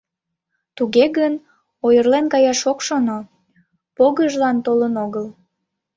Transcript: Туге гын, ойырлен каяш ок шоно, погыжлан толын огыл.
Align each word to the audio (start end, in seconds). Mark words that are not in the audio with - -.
Туге 0.77 1.05
гын, 1.17 1.33
ойырлен 1.85 2.25
каяш 2.33 2.61
ок 2.71 2.79
шоно, 2.87 3.17
погыжлан 3.97 4.57
толын 4.65 4.93
огыл. 5.05 5.27